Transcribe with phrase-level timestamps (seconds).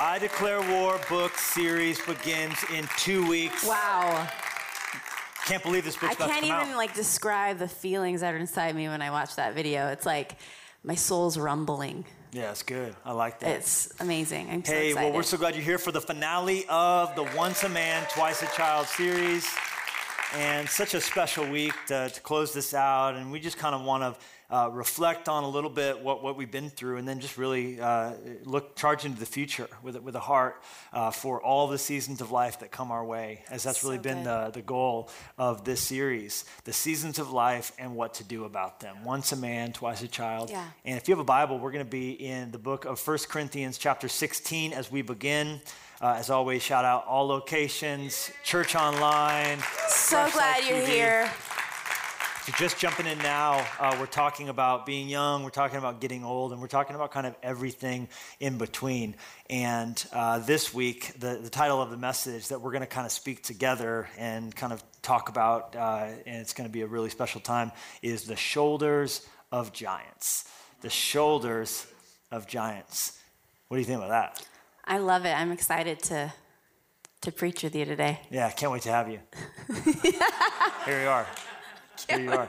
[0.00, 3.66] I Declare War book series begins in two weeks.
[3.66, 4.28] Wow.
[5.46, 6.76] Can't believe this book's I about can't to come even out.
[6.78, 9.88] like describe the feelings that are inside me when I watch that video.
[9.88, 10.36] It's like
[10.84, 12.04] my soul's rumbling.
[12.32, 12.94] yeah, it's good.
[13.04, 13.50] I like that.
[13.50, 14.48] It's amazing.
[14.50, 15.06] I'm so Hey, excited.
[15.08, 18.42] well, we're so glad you're here for the finale of the Once a Man, Twice
[18.42, 19.48] a Child series.
[20.36, 23.14] And such a special week to, to close this out.
[23.16, 24.20] And we just kind of want to
[24.50, 27.80] uh, reflect on a little bit what, what we've been through and then just really
[27.80, 28.12] uh,
[28.44, 32.30] look, charge into the future with, with a heart uh, for all the seasons of
[32.30, 35.80] life that come our way, as that's really So been the, the goal of this
[35.80, 39.04] series the seasons of life and what to do about them.
[39.04, 40.50] Once a man, twice a child.
[40.50, 40.64] Yeah.
[40.84, 43.18] And if you have a Bible, we're going to be in the book of 1
[43.28, 45.60] Corinthians, chapter 16, as we begin.
[46.00, 49.58] Uh, as always, shout out all locations, church online.
[49.88, 50.86] so glad you're TV.
[50.86, 51.30] here.
[52.48, 56.24] You're just jumping in now, uh, we're talking about being young, we're talking about getting
[56.24, 58.08] old, and we're talking about kind of everything
[58.40, 59.16] in between.
[59.50, 63.04] And uh, this week, the, the title of the message that we're going to kind
[63.04, 66.86] of speak together and kind of talk about, uh, and it's going to be a
[66.86, 70.48] really special time, is the shoulders of giants.
[70.80, 71.86] The shoulders
[72.30, 73.20] of giants.
[73.68, 74.46] What do you think about that?
[74.86, 75.32] I love it.
[75.32, 76.32] I'm excited to
[77.20, 78.20] to preach with you today.
[78.30, 79.18] Yeah, can't wait to have you.
[80.86, 81.26] Here we are.
[82.08, 82.46] Here you are.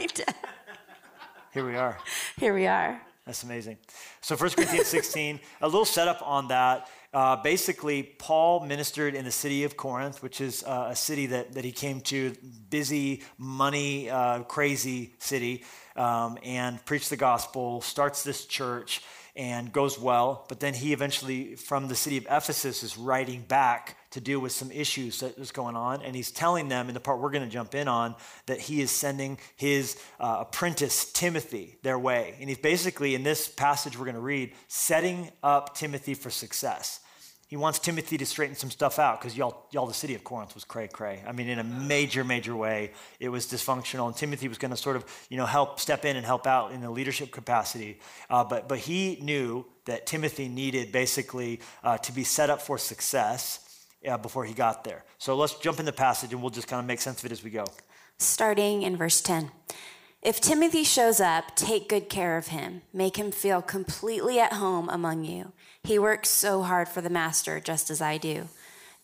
[1.54, 1.98] Here we are.
[2.38, 3.02] Here we are.
[3.26, 3.78] That's amazing.
[4.22, 6.90] So 1 Corinthians 16, a little setup on that.
[7.14, 11.54] Uh, basically, Paul ministered in the city of Corinth, which is uh, a city that,
[11.54, 12.36] that he came to,
[12.70, 15.64] busy, money, uh, crazy city,
[15.96, 19.02] um, and preached the gospel, starts this church,
[19.36, 20.46] and goes well.
[20.50, 24.52] But then he eventually, from the city of Ephesus, is writing back to deal with
[24.52, 26.02] some issues that was going on.
[26.02, 28.16] And he's telling them, in the part we're going to jump in on,
[28.48, 32.36] that he is sending his uh, apprentice, Timothy, their way.
[32.40, 37.02] And he's basically, in this passage we're going to read, setting up Timothy for success.
[37.50, 40.54] He wants Timothy to straighten some stuff out because y'all, y'all, the city of Corinth
[40.54, 41.24] was cray cray.
[41.28, 44.78] I mean, in a major, major way, it was dysfunctional, and Timothy was going to
[44.78, 48.00] sort of, you know, help step in and help out in the leadership capacity.
[48.30, 52.78] Uh, but, but he knew that Timothy needed basically uh, to be set up for
[52.78, 55.04] success uh, before he got there.
[55.18, 57.32] So let's jump in the passage, and we'll just kind of make sense of it
[57.32, 57.66] as we go.
[58.20, 59.50] Starting in verse 10.
[60.22, 62.84] If Timothy shows up, take good care of him.
[62.94, 65.54] Make him feel completely at home among you.
[65.84, 68.48] He works so hard for the master, just as I do.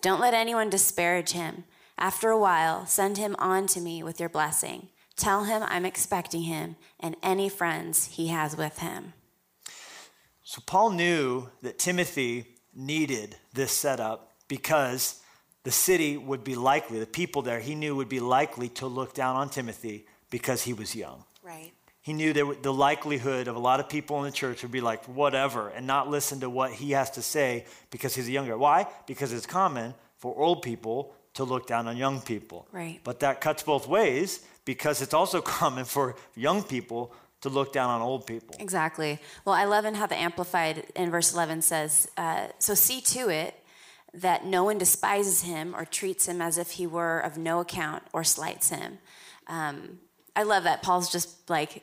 [0.01, 1.63] Don't let anyone disparage him.
[1.97, 4.89] After a while, send him on to me with your blessing.
[5.15, 9.13] Tell him I'm expecting him and any friends he has with him.
[10.43, 15.21] So Paul knew that Timothy needed this setup because
[15.63, 19.13] the city would be likely, the people there, he knew would be likely to look
[19.13, 21.23] down on Timothy because he was young.
[21.41, 21.71] Right.
[22.05, 24.79] He knew there the likelihood of a lot of people in the church would be
[24.79, 28.55] like, whatever, and not listen to what he has to say because he's a younger.
[28.55, 28.85] Why?
[29.07, 32.67] Because it's common for old people to look down on young people.
[32.71, 32.99] Right.
[33.03, 37.11] But that cuts both ways because it's also common for young people
[37.41, 38.55] to look down on old people.
[38.59, 39.17] Exactly.
[39.43, 43.29] Well, I love in how the Amplified in verse 11 says, uh, So see to
[43.29, 43.55] it
[44.13, 48.03] that no one despises him or treats him as if he were of no account
[48.13, 48.99] or slights him.
[49.47, 50.01] Um,
[50.35, 50.83] I love that.
[50.83, 51.81] Paul's just like,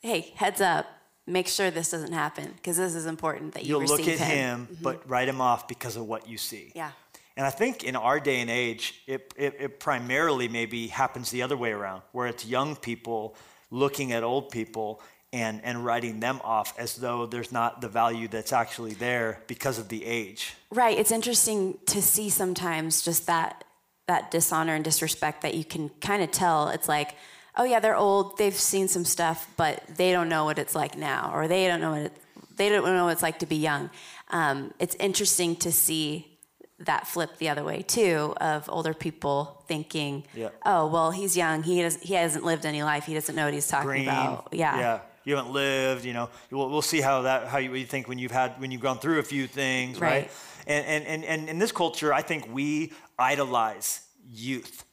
[0.00, 0.86] Hey, heads up,
[1.26, 4.18] make sure this doesn't happen because this is important that you You'll look at him.
[4.18, 4.82] him, mm-hmm.
[4.82, 6.72] but write him off because of what you see.
[6.74, 6.92] Yeah.
[7.36, 11.42] And I think in our day and age, it, it, it primarily maybe happens the
[11.42, 13.36] other way around, where it's young people
[13.70, 15.00] looking at old people
[15.32, 19.78] and, and writing them off as though there's not the value that's actually there because
[19.78, 20.54] of the age.
[20.70, 20.98] Right.
[20.98, 23.64] It's interesting to see sometimes just that
[24.06, 26.68] that dishonor and disrespect that you can kind of tell.
[26.70, 27.14] It's like,
[27.58, 28.38] oh yeah, they're old.
[28.38, 31.80] They've seen some stuff, but they don't know what it's like now, or they don't
[31.80, 32.12] know what it,
[32.56, 33.90] they don't know what it's like to be young.
[34.30, 36.38] Um, it's interesting to see
[36.80, 40.50] that flip the other way too, of older people thinking, Yeah.
[40.64, 41.62] oh well, he's young.
[41.62, 43.04] He does, he hasn't lived any life.
[43.04, 44.48] He doesn't know what he's talking Green, about.
[44.52, 44.78] Yeah.
[44.78, 45.00] yeah.
[45.24, 46.30] You haven't lived, you know.
[46.50, 48.98] We'll, we'll see how that how you, you think when you've had when you've gone
[48.98, 50.10] through a few things, right?
[50.10, 50.30] Right.
[50.66, 54.00] And, and and and in this culture, I think we idolize
[54.30, 54.84] youth.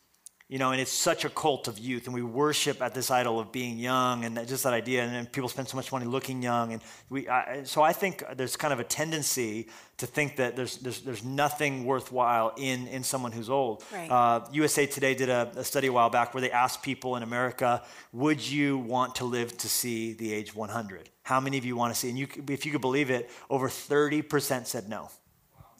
[0.47, 3.39] You know, and it's such a cult of youth, and we worship at this idol
[3.39, 5.03] of being young, and that, just that idea.
[5.03, 7.27] And then people spend so much money looking young, and we.
[7.27, 11.23] I, so I think there's kind of a tendency to think that there's there's, there's
[11.23, 13.83] nothing worthwhile in in someone who's old.
[13.91, 14.07] Right.
[14.07, 17.23] Uh, USA Today did a, a study a while back where they asked people in
[17.23, 17.83] America,
[18.13, 21.91] "Would you want to live to see the age 100?" How many of you want
[21.91, 22.09] to see?
[22.09, 25.09] And you, if you could believe it, over 30% said no.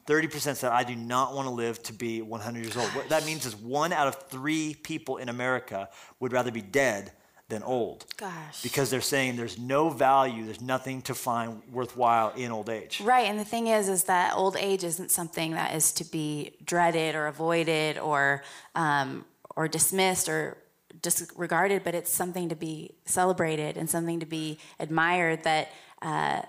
[0.07, 2.87] 30% said, I do not want to live to be 100 years old.
[2.89, 7.11] What that means is one out of three people in America would rather be dead
[7.47, 8.05] than old.
[8.17, 8.61] Gosh.
[8.63, 13.01] Because they're saying there's no value, there's nothing to find worthwhile in old age.
[13.01, 16.53] Right, and the thing is, is that old age isn't something that is to be
[16.63, 18.43] dreaded or avoided or
[18.73, 19.25] um,
[19.55, 20.57] or dismissed or
[21.01, 25.43] disregarded, but it's something to be celebrated and something to be admired.
[25.43, 25.71] That
[26.01, 26.41] uh,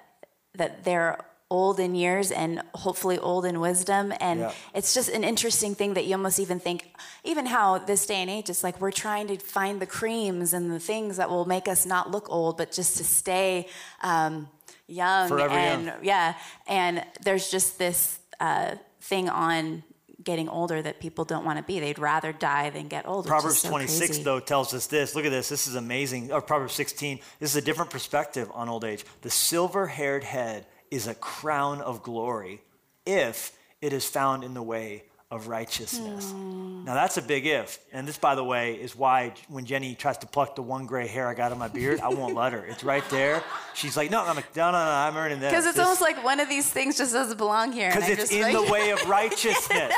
[0.55, 1.19] that they're
[1.51, 4.53] old in years and hopefully old in wisdom and Yeah.
[4.75, 8.29] it's just an interesting thing that you almost even think even how this day and
[8.29, 11.69] age it's like we're trying to find the creams and the things that will make
[11.69, 13.69] us not look old but just to stay
[14.03, 14.49] um,
[14.89, 15.97] young Forever and young.
[16.03, 16.35] yeah
[16.67, 19.85] and there's just this uh, thing on
[20.25, 23.27] getting older that people don't want to be they'd rather die than get old which
[23.27, 24.23] is Proverbs so 26, crazy.
[24.25, 25.15] though, tells us this.
[25.15, 25.49] Look at this.
[25.49, 26.33] This is amazing.
[26.33, 27.21] Or Proverbs 16.
[27.39, 29.05] This is a different perspective on old age.
[29.23, 32.61] The silver haired head is a crown of glory
[33.05, 36.31] if it is found in the way of righteousness.
[36.31, 36.85] Hmm.
[36.85, 37.81] Now, that's a big if.
[37.93, 41.09] And this, by the way, is why when Jenny tries to pluck the one gray
[41.09, 42.65] hair I got on my beard, I won't let her.
[42.65, 43.43] It's right there.
[43.75, 45.51] She's like, no, I'm like, no, no, no, I'm earning this.
[45.51, 48.21] because it's This- almost like one of these things just doesn't belong here because it's
[48.21, 49.93] just in like- the way of righteousness.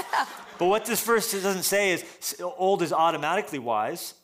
[0.58, 4.14] But what this verse doesn't say is old is automatically wise.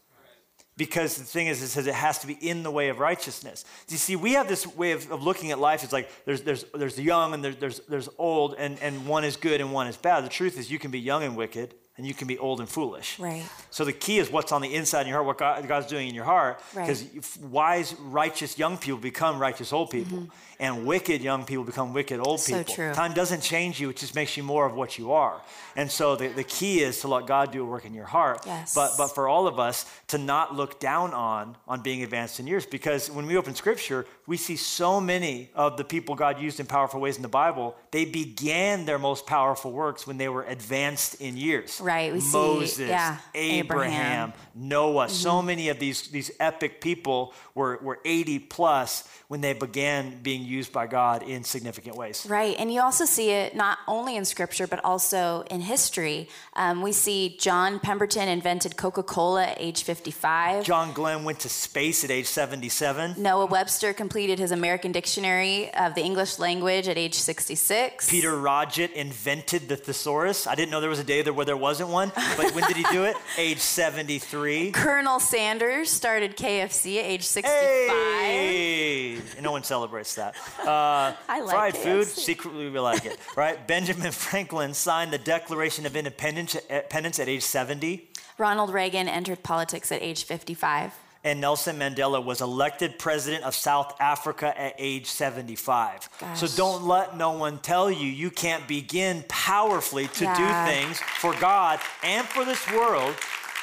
[0.77, 3.65] Because the thing is, it says it has to be in the way of righteousness.
[3.89, 5.85] You see, we have this way of, of looking at life.
[5.85, 9.23] It's like there's, there's, there's the young and there's, there's, there's old, and, and one
[9.23, 10.25] is good and one is bad.
[10.25, 12.69] The truth is, you can be young and wicked, and you can be old and
[12.69, 13.21] foolish.
[13.21, 13.45] Right.
[13.71, 16.09] So the key is what's on the inside in your heart, what God, God's doing
[16.09, 16.61] in your heart.
[16.75, 16.89] Right.
[16.89, 20.54] Because wise, righteous young people become righteous old people, mm-hmm.
[20.61, 22.41] And wicked young people become wicked old.
[22.41, 22.75] So people.
[22.75, 22.93] true.
[22.95, 25.41] Time doesn't change you; it just makes you more of what you are.
[25.77, 28.41] And so the, the key is to let God do a work in your heart.
[28.47, 28.75] Yes.
[28.75, 32.47] But but for all of us to not look down on on being advanced in
[32.47, 36.61] years, because when we open Scripture, we see so many of the people God used
[36.61, 37.77] in powerful ways in the Bible.
[37.91, 41.81] They began their most powerful works when they were advanced in years.
[41.83, 44.33] Right, we see, Moses, yeah, Abraham, Abraham.
[44.55, 45.09] Noah.
[45.09, 45.47] So Mm-hmm.
[45.47, 50.73] many of these these epic people were were 80 plus when they began being used
[50.73, 52.27] by God in significant ways.
[52.29, 56.29] Right, and you also see it not only in scripture but also in history.
[56.55, 60.65] Um, we see John Pemberton invented Coca Cola at age 55.
[60.65, 63.15] John Glenn went to space at age 77.
[63.17, 68.11] Noah Webster completed his American Dictionary of the English language at age 66.
[68.11, 70.47] Peter Roget invented the thesaurus.
[70.47, 72.77] I didn't know there was a day there where there wasn't one, but when did
[72.77, 73.17] he do it?
[73.39, 74.73] Age 73.
[74.73, 77.55] Colonel Sanders started KFC at age 65.
[77.55, 79.19] Hey!
[79.43, 80.34] No one celebrates that.
[80.61, 83.67] Uh, I like fried food, secretly we like it, right?
[83.67, 88.11] Benjamin Franklin signed the Declaration of Independence Independence at age 70.
[88.39, 90.93] Ronald Reagan entered politics at age 55.
[91.27, 96.09] and Nelson Mandela was elected president of South Africa at age 75.
[96.21, 96.41] Gosh.
[96.41, 100.37] So don't let no one tell you you can't begin powerfully to Yeah.
[100.67, 103.15] do things for God and for this world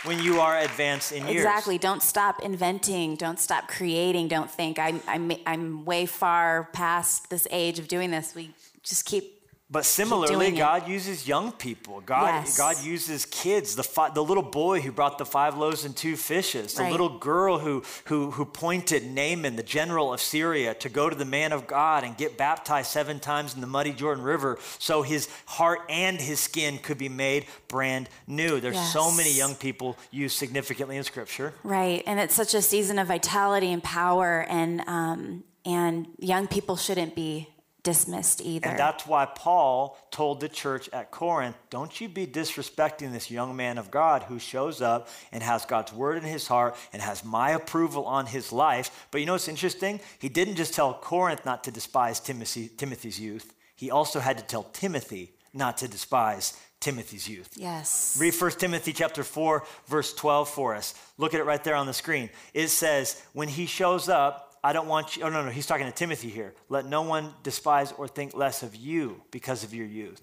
[0.04, 1.36] when you are advanced in years.
[1.38, 1.78] Exactly.
[1.78, 3.16] Don't stop inventing.
[3.16, 4.28] Don't stop creating.
[4.28, 8.34] Don't think I'm, I'm, I'm way far past this age of doing this.
[8.34, 8.52] We
[8.84, 9.41] just keep
[9.72, 10.52] But similarly.
[10.52, 12.02] God uses young people.
[12.02, 12.58] God, Yes.
[12.58, 13.76] God uses kids.
[13.78, 16.74] The, fi- the little boy who brought the five loaves and two fishes.
[16.74, 16.92] The Right.
[16.92, 21.24] little girl who, who, who pointed Naaman, the general of Syria, to go to the
[21.24, 25.30] man of God and get baptized seven times in the muddy Jordan River so his
[25.46, 28.60] heart and his skin could be made brand new.
[28.60, 31.54] There's so many young people used significantly in Scripture.
[31.64, 36.76] Right, and it's such a season of vitality and power, and um, and young people
[36.76, 37.48] shouldn't be
[37.84, 38.70] dismissed either.
[38.70, 43.56] And that's why Paul told the church at Corinth, don't you be disrespecting this young
[43.56, 47.26] man of God who shows up and has God's word in his heart and has
[47.26, 49.08] my approval on his life.
[49.12, 50.00] But you know what's interesting?
[50.20, 54.44] He didn't just tell Corinth not to despise Timothy, Timothy's youth, he also had to
[54.44, 57.50] tell Timothy not to despise Timothy's youth.
[57.56, 60.94] yes, Read 1 Timothy chapter 4, verse 12 for us.
[61.18, 62.30] Look at it right there on the screen.
[62.54, 65.88] It says, when he shows up, I don't want you, oh no, no, he's talking
[65.88, 66.54] to Timothy here.
[66.70, 70.22] Let no one despise or think less of you because of your youth,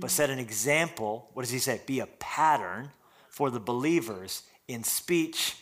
[0.00, 1.30] but set an example.
[1.32, 1.80] What does he say?
[1.86, 2.90] Be a pattern
[3.30, 5.56] for the believers in speech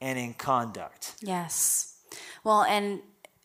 [0.00, 1.14] and in conduct.
[1.20, 1.88] yes.
[2.44, 3.00] Well, and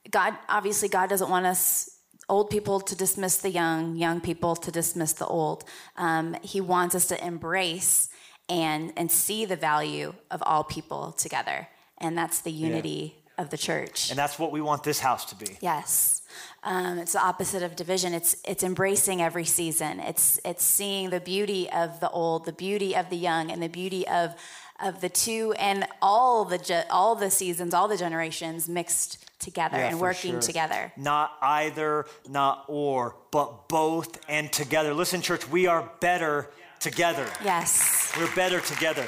[0.09, 1.89] God obviously God doesn't want us
[2.29, 5.63] old people to dismiss the young, young people to dismiss the old.
[5.95, 8.09] Um, he wants us to embrace
[8.49, 11.67] and and see the value of all people together,
[11.97, 14.09] and that's the unity of the church.
[14.09, 15.57] And that's what we want this house to be.
[15.61, 16.21] Yes,
[16.63, 18.13] um, it's the opposite of division.
[18.13, 19.99] It's it's embracing every season.
[19.99, 23.67] It's it's seeing the beauty of the old, the beauty of the young, and the
[23.69, 24.35] beauty of
[24.83, 29.77] of the two and all the ge- all the seasons, all the generations mixed together
[29.77, 30.41] Yeah, and working sure.
[30.41, 30.91] together.
[30.97, 34.93] Not either, not or, but both and together.
[34.93, 37.27] Listen, church, we are better together.
[37.43, 38.13] Yes.
[38.17, 39.07] We're better together.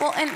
[0.00, 0.30] Well, and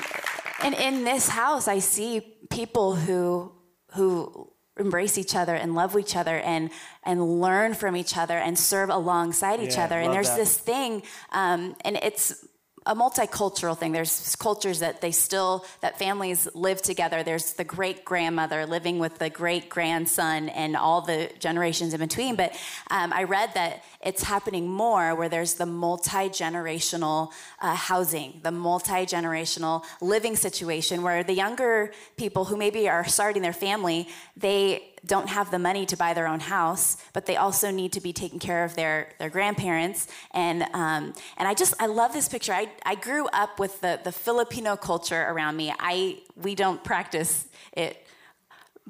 [0.62, 3.52] And in this house, I see people who
[3.94, 6.70] who embrace each other and love each other and
[7.04, 9.98] and learn from each other and serve alongside each Yeah, other.
[9.98, 10.36] And there's that.
[10.36, 12.46] this thing, um, and it's
[12.88, 13.92] a multicultural thing.
[13.92, 17.22] There's cultures that they still that families live together.
[17.22, 22.34] There's the great grandmother living with the great grandson and all the generations in between.
[22.34, 22.58] But
[22.90, 27.30] um, I read that it's happening more where there's the multi generational
[27.60, 33.42] uh, housing, the multi generational living situation where the younger people who maybe are starting
[33.42, 37.70] their family, they don't have the money to buy their own house, but they also
[37.70, 40.08] need to be taking care of their, their grandparents.
[40.32, 42.52] And, um, and I just, I love this picture.
[42.52, 45.72] I, I grew up with the, the Filipino culture around me.
[45.78, 48.04] I, we don't practice it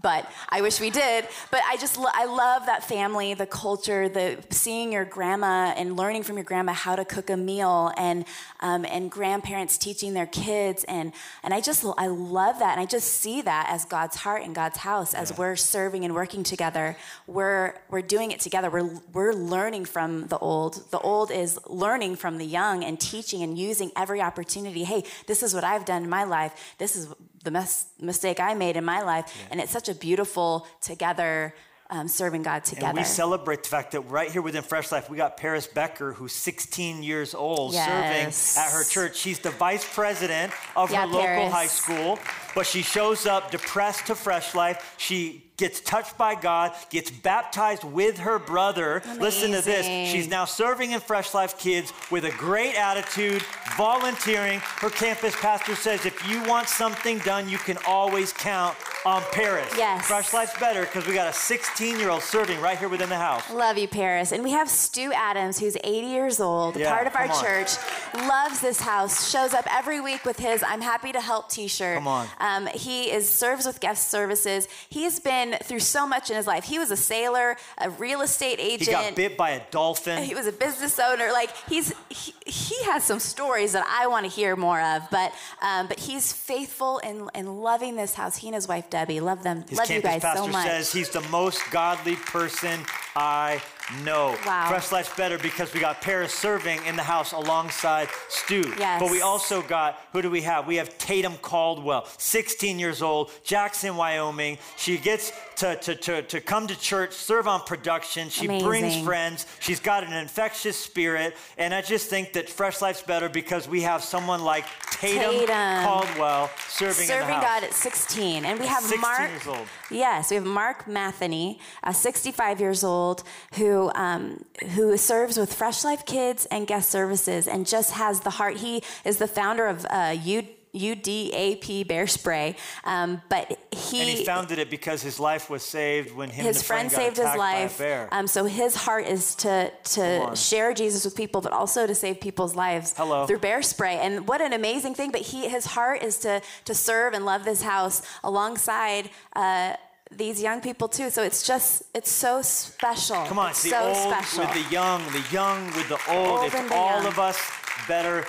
[0.01, 1.27] but I wish we did.
[1.51, 5.97] But I just lo- I love that family, the culture, the seeing your grandma and
[5.97, 8.25] learning from your grandma how to cook a meal, and
[8.61, 11.13] um, and grandparents teaching their kids, and
[11.43, 14.55] and I just I love that, and I just see that as God's heart and
[14.55, 16.97] God's house as we're serving and working together.
[17.27, 18.71] We're we're doing it together.
[18.71, 20.91] We're we're learning from the old.
[20.91, 24.85] The old is learning from the young and teaching and using every opportunity.
[24.85, 26.75] Hey, this is what I've done in my life.
[26.79, 27.09] This is
[27.49, 29.27] the mes- mistake I made in my life.
[29.51, 31.55] And it's such a beautiful together
[31.91, 32.89] um, serving God together.
[32.89, 36.13] And we celebrate the fact that right here within Fresh Life, we got Paris Becker,
[36.13, 38.37] who's 16 years old, Yes.
[38.37, 39.17] serving at her church.
[39.17, 41.51] She's the vice president of Yeah, her local Paris.
[41.53, 42.19] high school,
[42.55, 44.97] but she shows up depressed to Fresh Life.
[44.99, 49.03] She gets touched by God, gets baptized with her brother.
[49.19, 49.85] Listen to this.
[50.11, 53.43] She's now serving in Fresh Life Kids with a great attitude,
[53.77, 54.61] volunteering.
[54.61, 59.73] Her campus pastor says if you want something done, you can always count on Paris.
[59.77, 60.07] Yes.
[60.07, 63.17] Fresh Life's better because we got a 16 year old serving right here within the
[63.17, 63.49] house.
[63.51, 64.33] Love you, Paris.
[64.33, 67.43] And we have Stu Adams, who's 80 years old, Yeah, part of our on.
[67.45, 67.71] church,
[68.15, 71.97] loves this house, shows up every week with his I'm Happy to Help t shirt.
[71.97, 72.27] Come on.
[72.39, 74.69] Um, he is serves with guest services.
[74.89, 76.65] He's been through so much in his life.
[76.65, 78.89] He was a sailor, a real estate agent.
[78.89, 80.23] He got bit by a dolphin.
[80.23, 81.31] he was a business owner.
[81.33, 85.03] Like he's he, he has some stories that I want to hear more of.
[85.11, 88.37] But um, but he's faithful and and loving this house.
[88.37, 89.65] He and his wife Debbie love them.
[89.69, 90.67] His love you guys so much.
[90.67, 92.81] says he's the most godly person
[93.17, 93.63] I
[94.05, 94.37] know.
[94.47, 94.69] Wow.
[94.69, 98.75] Fresh Life's better because we got Paris serving in the house alongside Stu.
[98.79, 99.01] Yes.
[99.01, 100.67] But we also got, who do we have?
[100.67, 104.59] We have Tatum Caldwell, 16 years old, Jackson, Wyoming.
[104.77, 108.29] She gets to, to, to, to come to church, serve on production.
[108.29, 109.47] She brings friends.
[109.61, 111.37] She's got an infectious spirit.
[111.57, 115.85] And I just think that Fresh Life's better because we have someone like Tatum, Tatum.
[115.85, 117.41] Caldwell serving, in the serving.
[117.41, 118.45] God at 16.
[118.45, 119.31] And we have 16 Mark.
[119.31, 119.67] years old.
[119.91, 123.23] Yes, we have Mark Matheny, uh, 65 years old,
[123.55, 124.45] who um,
[124.75, 128.57] who serves with Fresh Life Kids and guest services, and just has the heart.
[128.59, 130.43] He is the founder of uh, U,
[130.75, 134.01] UDAP Bear Spray, um, but he.
[134.01, 137.17] And he founded it because his life was saved when him his friend, friend saved
[137.17, 137.79] his life.
[137.79, 138.09] By a bear.
[138.13, 142.21] Um, so his heart is to to share Jesus with people, but also to save
[142.21, 143.27] people's lives Hello.
[143.27, 143.99] through bear spray.
[143.99, 145.11] And what an amazing thing!
[145.11, 149.11] But he his heart is to to serve and love this house alongside.
[149.35, 149.75] Uh,
[150.11, 153.25] these young people too, so it's just it's so special.
[153.27, 154.45] Come on, it's it's the so old special.
[154.45, 156.41] with the young, the young with the old.
[156.41, 157.07] Old it's all young.
[157.07, 157.39] of us
[157.87, 158.25] better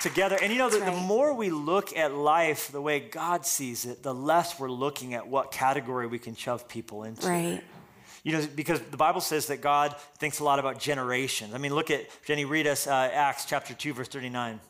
[0.00, 0.38] together.
[0.40, 3.84] And you know, the, That's the more we look at life the way God sees
[3.84, 7.26] it, the less we're looking at what category we can shove people into.
[7.26, 7.62] right.
[8.24, 11.54] You know, because the Bible says that God thinks a lot about generations.
[11.54, 14.60] I mean, look at Jenny, read us uh, Acts chapter 2, verse 39.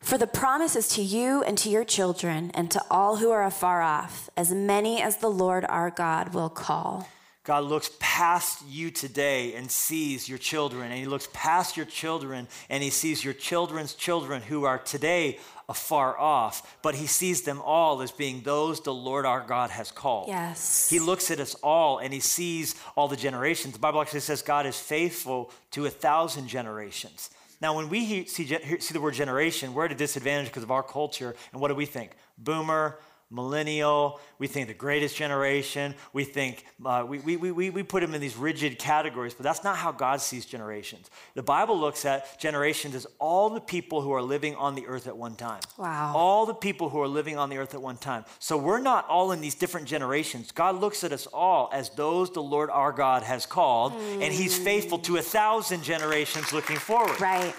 [0.00, 3.44] For the promise is to you and to your children and to all who are
[3.44, 7.06] afar off, as many as the Lord our God will call.
[7.44, 12.48] God looks past you today and sees your children, and He looks past your children
[12.68, 15.38] and He sees your children's children who are today
[15.68, 19.90] afar off, but He sees them all as being those the Lord our God has
[19.90, 20.28] called.
[20.28, 20.90] Yes.
[20.90, 23.74] He looks at us all and He sees all the generations.
[23.74, 27.30] The Bible actually says God is faithful to a thousand generations.
[27.60, 30.82] Now, when we see, see the word generation, we're at a disadvantage because of our
[30.82, 31.34] culture.
[31.52, 32.12] And what do we think?
[32.38, 32.98] Boomer,
[33.30, 35.94] millennial, we think the greatest generation.
[36.12, 39.62] We think, uh, we, we, we, we put them in these rigid categories, but that's
[39.62, 41.10] not how God sees generations.
[41.34, 45.06] The Bible looks at generations as all the people who are living on the earth
[45.06, 45.60] at one time.
[45.78, 46.12] Wow.
[46.14, 48.24] All the people who are living on the earth at one time.
[48.38, 50.50] So we're not all in these different generations.
[50.50, 54.58] God looks at us all as those the Lord our God has called, and He's
[54.58, 57.20] faithful to a thousand generations looking forward.
[57.20, 57.54] Right.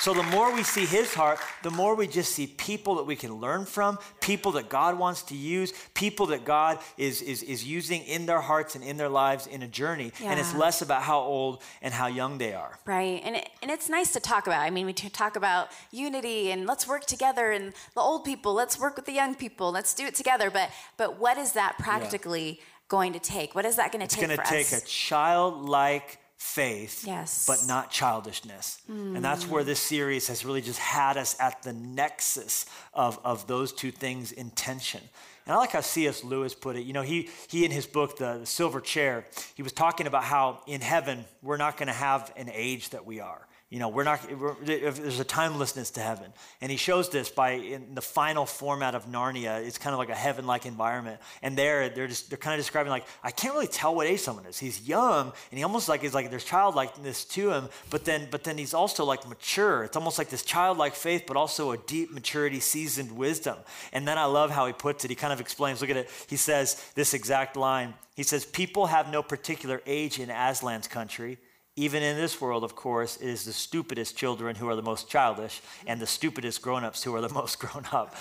[0.00, 3.16] So the more we see his heart, the more we just see people that we
[3.16, 7.64] can learn from, people that God wants to use, people that God is, is, is
[7.64, 10.12] using in their hearts and in their lives in a journey.
[10.20, 10.30] Yeah.
[10.30, 12.78] And it's less about how old and how young they are.
[12.86, 13.20] Right.
[13.24, 14.60] And, it, and it's nice to talk about.
[14.60, 18.78] I mean, we talk about unity and let's work together and the old people, let's
[18.78, 20.50] work with the young people, let's do it together.
[20.50, 22.64] But, but what is that practically yeah.
[22.88, 23.54] going to take?
[23.54, 24.82] What is that going to take It's going to take us?
[24.82, 27.44] a childlike faith, yes.
[27.46, 28.80] but not childishness.
[28.90, 29.14] Mm.
[29.14, 33.46] And that's where this series has really just had us at the nexus of, of
[33.46, 35.02] those two things in tension.
[35.44, 36.24] And I like how C.S.
[36.24, 36.86] Lewis put it.
[36.86, 40.24] You know, he, he in his book, the, the Silver Chair, he was talking about
[40.24, 43.46] how in heaven, we're not going to have an age that we are.
[43.70, 46.32] You know, we're not, we're, there's a timelessness to heaven.
[46.60, 49.64] And he shows this by in the final format of Narnia.
[49.64, 51.20] It's kind of like a heaven like environment.
[51.40, 54.18] And there, they're just, they're kind of describing like, I can't really tell what age
[54.18, 54.58] someone is.
[54.58, 58.42] He's young and he almost like, is like, there's childlikeness to him, but then, but
[58.42, 59.84] then he's also like mature.
[59.84, 63.56] It's almost like this childlike faith, but also a deep maturity, seasoned wisdom.
[63.92, 65.10] And then I love how he puts it.
[65.10, 66.10] He kind of explains, look at it.
[66.28, 67.94] He says this exact line.
[68.16, 71.38] He says, People have no particular age in Aslan's country.
[71.80, 75.08] Even in this world, of course, it is the stupidest children who are the most
[75.08, 78.14] childish and the stupidest grown-ups who are the most grown up.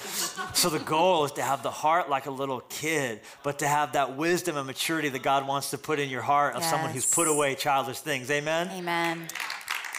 [0.53, 3.91] so the goal is to have the heart like a little kid, but to have
[3.91, 6.71] that wisdom and maturity that God wants to put in your heart of yes.
[6.71, 8.31] someone who's put away childish things.
[8.31, 8.69] Amen?
[8.71, 9.27] Amen.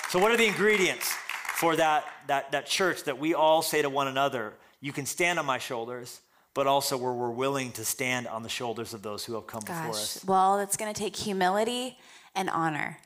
[0.09, 1.13] So what are the ingredients
[1.57, 5.39] for that, that, that church that we all say to one another, you can stand
[5.39, 6.23] on my shoulders,
[6.55, 9.61] but also where we're willing to stand on the shoulders of those who have come
[9.67, 9.77] Gosh.
[9.77, 10.25] before us?
[10.25, 11.99] Well, it's going to take humility
[12.35, 12.97] and honor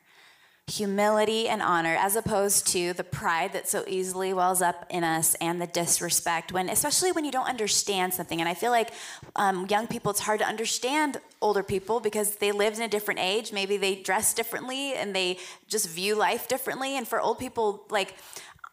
[0.67, 5.35] humility and honor as opposed to the pride that so easily wells up in us
[5.35, 8.41] and the disrespect when especially when you don't understand something.
[8.41, 8.91] And i feel like
[9.37, 13.21] um, young people it's hard to understand older people because they lived in a different
[13.21, 13.53] age.
[13.53, 16.97] Maybe they dress differently and they just view life differently.
[16.97, 18.15] And for old people like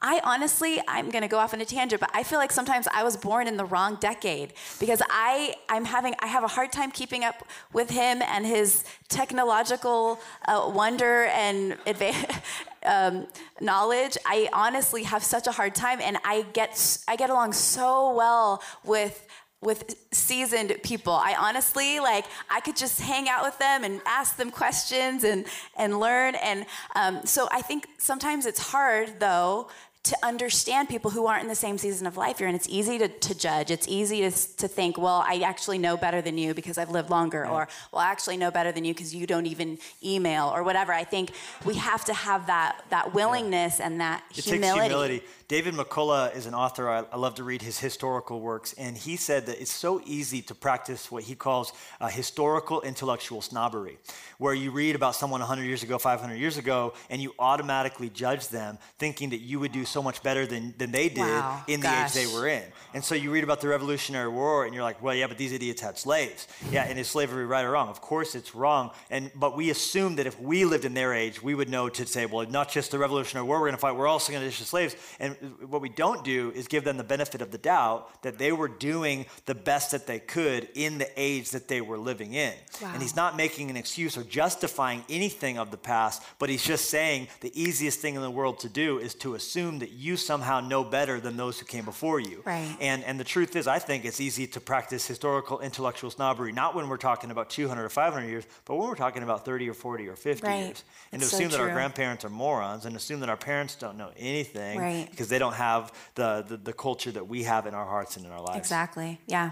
[0.01, 3.03] I honestly, I'm to go off on a tangent, but I feel like sometimes I
[3.03, 6.89] was born in the wrong decade because I, I'm having, I have a hard time
[6.89, 12.41] keeping up with him and his technological uh, wonder and adva-
[12.85, 13.27] um,
[13.59, 14.17] knowledge.
[14.25, 18.63] I honestly have such a hard time, and I get, I get along so well
[18.83, 19.27] with
[19.61, 21.13] with seasoned people.
[21.13, 25.45] I honestly like I could just hang out with them and ask them questions and
[25.77, 26.33] and learn.
[26.33, 26.65] And
[26.95, 29.69] um, so I think sometimes it's hard though
[30.03, 32.55] to understand people who aren't in the same season of life you're in.
[32.55, 33.69] It's easy to, to judge.
[33.69, 37.11] It's easy to, to think, well, I actually know better than you because I've lived
[37.11, 37.51] longer, yeah.
[37.51, 40.91] or, well, I actually know better than you because you don't even email, or whatever.
[40.91, 41.31] I think
[41.65, 43.85] we have to have that, that willingness yeah.
[43.85, 44.39] and that humility.
[44.39, 44.79] it humility.
[44.79, 45.23] Takes humility.
[45.51, 46.89] David McCullough is an author.
[46.89, 48.73] I, I, love to read his historical works.
[48.77, 53.41] And he said that it's so easy to practice what he calls uh, historical intellectual
[53.41, 53.97] snobbery,
[54.37, 58.47] where you read about someone 100 years ago, 500 years ago, and you automatically judge
[58.47, 61.63] them, thinking that you would do so much better than, than they did wow.
[61.67, 62.13] in Gosh.
[62.13, 62.63] the age they were in.
[62.93, 65.53] And so you read about the Revolutionary War, and you're like, well, yeah, but these
[65.53, 66.47] idiots had slaves.
[66.71, 67.89] Yeah, and is slavery right or wrong?
[67.89, 68.91] Of course it's wrong.
[69.09, 72.05] And But we assume that if we lived in their age, we would know to
[72.05, 74.47] say, well, not just the Revolutionary War we're going to fight, we're also going to
[74.47, 74.95] issue slaves.
[75.19, 75.35] And
[75.67, 78.67] what we don't do is give them the benefit of the doubt that they were
[78.67, 82.53] doing the best that they could in the age that they were living in.
[82.81, 82.91] Wow.
[82.93, 86.89] And he's not making an excuse or justifying anything of the past, but he's just
[86.89, 90.59] saying the easiest thing in the world to do is to assume that you somehow
[90.59, 92.41] know better than those who came before you.
[92.45, 92.75] Right.
[92.79, 96.75] And and the truth is I think it's easy to practice historical intellectual snobbery not
[96.75, 99.73] when we're talking about 200 or 500 years, but when we're talking about 30 or
[99.73, 100.65] 40 or 50 right.
[100.65, 100.83] years.
[101.11, 103.75] And it's to assume so that our grandparents are morons and assume that our parents
[103.75, 105.07] don't know anything right.
[105.09, 108.25] because they don't have the, the, the culture that we have in our hearts and
[108.25, 108.57] in our lives.
[108.57, 109.19] Exactly.
[109.27, 109.51] Yeah.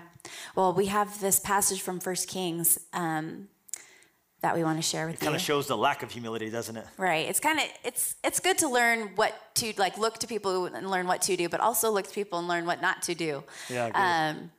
[0.55, 3.47] Well, we have this passage from First Kings um,
[4.41, 5.25] that we want to share with it you.
[5.25, 6.85] Kind of shows the lack of humility, doesn't it?
[6.97, 7.27] Right.
[7.27, 10.89] It's kind of it's it's good to learn what to like look to people and
[10.89, 13.43] learn what to do, but also look to people and learn what not to do.
[13.69, 13.91] Yeah.
[13.93, 14.51] Um,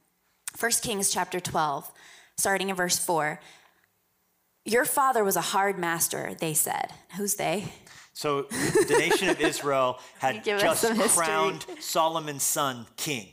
[0.57, 1.90] First Kings chapter twelve,
[2.37, 3.40] starting in verse four.
[4.66, 6.93] Your father was a hard master, they said.
[7.16, 7.73] Who's they?
[8.12, 10.85] So the nation of Israel had just
[11.16, 13.29] crowned Solomon's son king.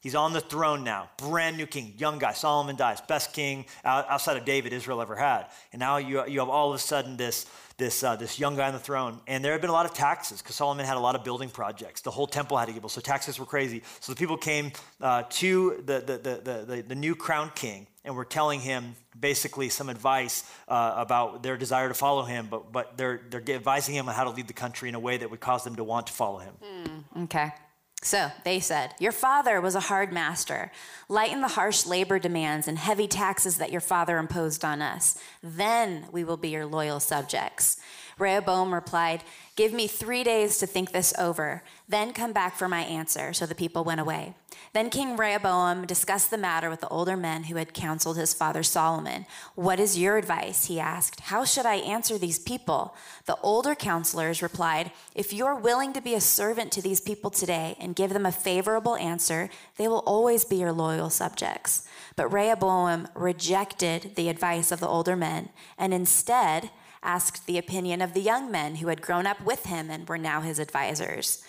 [0.00, 2.32] He's on the throne now, brand new king, young guy.
[2.32, 5.46] Solomon dies, best king outside of David Israel ever had.
[5.72, 7.44] And now you, you have all of a sudden this,
[7.76, 9.20] this, uh, this young guy on the throne.
[9.26, 11.50] And there had been a lot of taxes because Solomon had a lot of building
[11.50, 12.00] projects.
[12.00, 13.82] The whole temple had to give, so taxes were crazy.
[14.00, 18.16] So the people came uh, to the, the, the, the, the new crown king and
[18.16, 22.96] were telling him basically some advice uh, about their desire to follow him, but, but
[22.96, 25.40] they're, they're advising him on how to lead the country in a way that would
[25.40, 26.54] cause them to want to follow him.
[26.64, 27.50] Mm, okay.
[28.02, 30.72] So they said, Your father was a hard master.
[31.08, 35.18] Lighten the harsh labor demands and heavy taxes that your father imposed on us.
[35.42, 37.76] Then we will be your loyal subjects.
[38.20, 39.22] Rehoboam replied,
[39.56, 43.32] Give me three days to think this over, then come back for my answer.
[43.32, 44.34] So the people went away.
[44.72, 48.62] Then King Rehoboam discussed the matter with the older men who had counseled his father
[48.62, 49.26] Solomon.
[49.56, 50.66] What is your advice?
[50.66, 51.20] He asked.
[51.20, 52.94] How should I answer these people?
[53.26, 57.76] The older counselors replied, If you're willing to be a servant to these people today
[57.80, 61.88] and give them a favorable answer, they will always be your loyal subjects.
[62.14, 66.70] But Rehoboam rejected the advice of the older men and instead
[67.02, 70.18] asked the opinion of the young men who had grown up with him and were
[70.18, 71.42] now his advisers.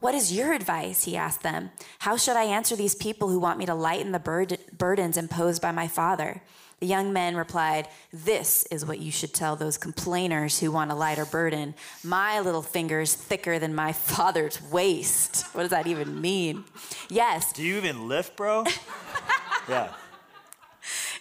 [0.00, 1.04] What is your advice?
[1.04, 1.70] He asked them.
[2.00, 5.62] How should I answer these people who want me to lighten the bur- burdens imposed
[5.62, 6.42] by my father?
[6.80, 10.94] The young men replied, This is what you should tell those complainers who want a
[10.94, 11.74] lighter burden.
[12.04, 15.46] My little finger's thicker than my father's waist.
[15.54, 16.64] What does that even mean?
[17.08, 17.54] Yes.
[17.54, 18.64] Do you even lift, bro?
[19.68, 19.94] yeah.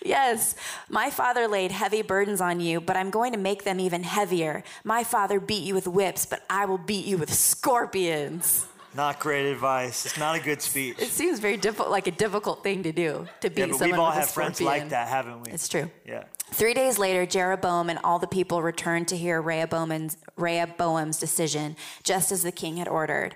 [0.06, 0.56] Yes,
[0.88, 4.64] my father laid heavy burdens on you, but I'm going to make them even heavier.
[4.84, 8.68] My father beat you with whips, but I will beat you with scorpions.
[8.96, 10.06] Not great advice.
[10.06, 10.98] It's not a good speech.
[11.00, 13.92] It seems very difficult, like a difficult thing to do to beat yeah, but someone
[13.92, 15.52] we've all with had friends like that, haven't we?
[15.52, 15.90] It's true.
[16.08, 16.24] Yeah.
[16.52, 22.32] Three days later, Jeroboam and all the people returned to hear Rehoboam's, Rehoboam's decision, just
[22.32, 23.36] as the king had ordered.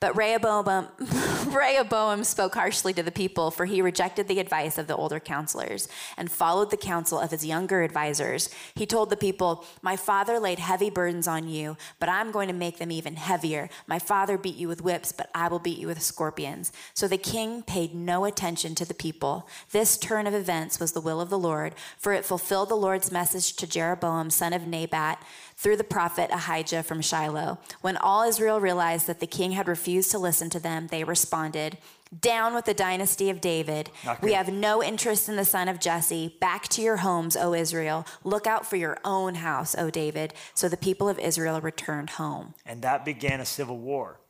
[0.00, 0.88] But Rehoboam,
[1.46, 5.88] Rehoboam spoke harshly to the people, for he rejected the advice of the older counselors
[6.16, 8.48] and followed the counsel of his younger advisers.
[8.74, 12.54] He told the people, My father laid heavy burdens on you, but I'm going to
[12.54, 13.68] make them even heavier.
[13.88, 16.72] My father beat you with whips, but I will beat you with scorpions.
[16.94, 19.48] So the king paid no attention to the people.
[19.72, 23.10] This turn of events was the will of the Lord, for it fulfilled the Lord's
[23.10, 25.20] message to Jeroboam, son of Nebat
[25.58, 27.58] through the prophet Ahijah from Shiloh.
[27.80, 31.78] When all Israel realized that the king had refused to listen to them, they responded,
[32.18, 33.90] Down with the dynasty of David.
[34.22, 36.36] We have no interest in the son of Jesse.
[36.40, 38.06] Back to your homes, O Israel.
[38.22, 40.32] Look out for your own house, O David.
[40.54, 42.54] So the people of Israel returned home.
[42.64, 44.20] And that began a civil war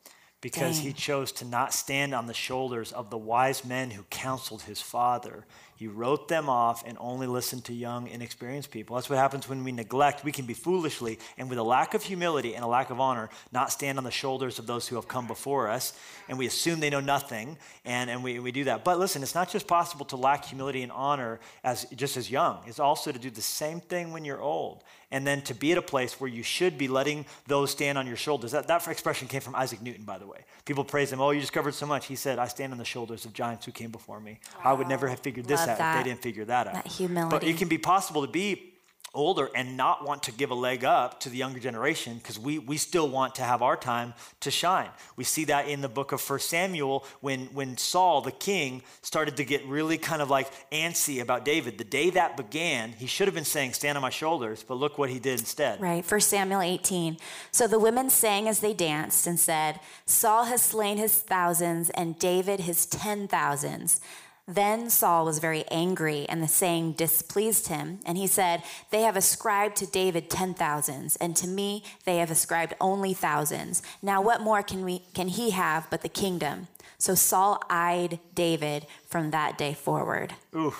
[0.41, 0.87] because Dang.
[0.87, 4.81] he chose to not stand on the shoulders of the wise men who counseled his
[4.81, 5.45] father.
[5.79, 8.97] He wrote them off and only listened to young, inexperienced people.
[8.97, 10.25] That's what happens when we neglect.
[10.25, 13.29] We can be foolishly and with a lack of humility and a lack of honor
[13.53, 15.93] not stand on the shoulders of those who have come before us.
[16.27, 18.83] And we assume they know nothing and, and we, we do that.
[18.83, 22.59] But listen, it's not just possible to lack humility and honor as just as young.
[22.67, 24.83] It's also to do the same thing when you're old.
[25.11, 28.05] And then to be at a place where you should be letting those stand on
[28.05, 28.51] your shoulders.
[28.51, 30.45] That, that expression came from Isaac Newton, by the way.
[30.65, 32.05] People praise him, oh, you discovered so much.
[32.05, 34.39] He said, I stand on the shoulders of giants who came before me.
[34.63, 36.73] I would never have figured this Love out if they didn't figure that out.
[36.75, 36.87] That
[37.29, 38.73] But it can be possible to be
[39.13, 42.59] older and not want to give a leg up to the younger generation because we,
[42.59, 44.89] we still want to have our time to shine.
[45.15, 49.37] We see that in the book of First Samuel when, when Saul, the king, started
[49.37, 51.77] to get really kind of like antsy about David.
[51.77, 54.97] The day that began, he should have been saying, Stand on my shoulders, but look
[54.97, 55.81] what he did instead.
[55.81, 57.17] Right, 1 Samuel 18.
[57.51, 62.17] So the women sang as they danced and said, Saul has slain his thousands and
[62.19, 64.01] David his ten thousands.
[64.49, 67.99] Then Saul was very angry, and the saying displeased him.
[68.03, 72.31] And he said, They have ascribed to David ten thousands, and to me they have
[72.31, 73.83] ascribed only thousands.
[74.01, 76.67] Now what more can, we, can he have but the kingdom?
[76.97, 80.33] So Saul eyed David from that day forward.
[80.55, 80.73] Ooh.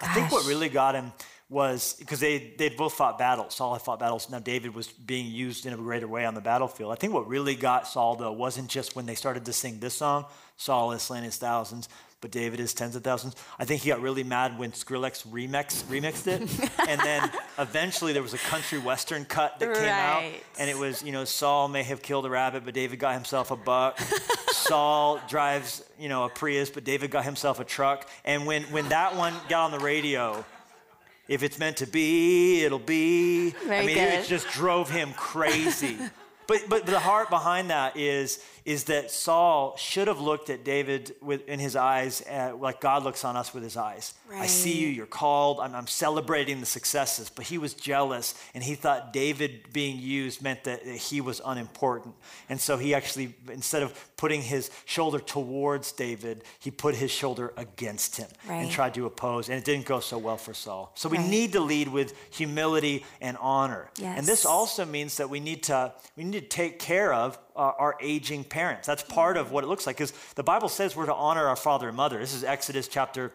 [0.00, 1.12] I think what really got him
[1.50, 3.54] was because they they'd both fought battles.
[3.54, 4.30] Saul had fought battles.
[4.30, 6.92] Now David was being used in a greater way on the battlefield.
[6.92, 9.94] I think what really got Saul though wasn't just when they started to sing this
[9.94, 11.88] song, Saul has slain his thousands,
[12.20, 13.34] but David is tens of thousands.
[13.58, 16.40] I think he got really mad when Skrillex remix remixed it,
[16.88, 20.22] and then eventually there was a country western cut that came out,
[20.58, 23.50] and it was you know Saul may have killed a rabbit, but David got himself
[23.50, 23.98] a buck.
[24.50, 28.08] Saul drives you know a Prius, but David got himself a truck.
[28.24, 30.44] And when when that one got on the radio.
[31.28, 33.54] If it's meant to be, it'll be.
[33.62, 35.96] I Very mean, it just drove him crazy.
[36.48, 41.14] but but the heart behind that is is that Saul should have looked at David
[41.20, 44.14] with in his eyes uh, like God looks on us with his eyes.
[44.32, 44.86] I see you.
[44.86, 45.58] You're called.
[45.58, 47.30] I'm, I'm celebrating the successes.
[47.30, 52.14] But he was jealous, and he thought David being used meant that he was unimportant.
[52.48, 57.52] And so he actually, instead of putting his shoulder towards David, he put his shoulder
[57.56, 59.48] against him and tried to oppose.
[59.48, 60.92] And it didn't go so well for Saul.
[60.94, 61.28] So we Right.
[61.28, 63.90] need to lead with humility and honor.
[64.00, 67.74] And this also means that we need to we need to take care of uh,
[67.78, 68.86] our aging parents.
[68.86, 71.56] That's part of what it looks like because the Bible says we're to honor our
[71.56, 72.18] father and mother.
[72.18, 73.32] This is Exodus chapter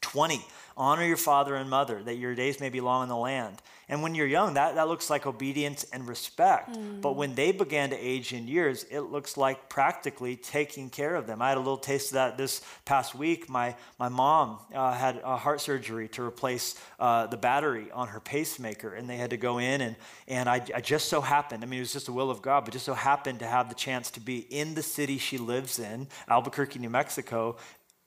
[0.00, 0.40] 20,
[0.76, 3.60] honor your father and mother, that your days may be long in the land.
[3.88, 6.70] And when you're young, that, that looks like obedience and respect.
[6.70, 7.00] Mm.
[7.00, 11.26] But when they began to age in years, it looks like practically taking care of
[11.26, 11.42] them.
[11.42, 13.48] I had a little taste of that this past week.
[13.48, 18.20] My, my mom uh, had a heart surgery to replace uh, the battery on her
[18.20, 19.80] pacemaker, and they had to go in.
[19.80, 19.96] And,
[20.28, 22.64] and I, I just so happened, I mean, it was just the will of God,
[22.64, 25.78] but just so happened to have the chance to be in the city she lives
[25.78, 27.56] in, Albuquerque, New Mexico,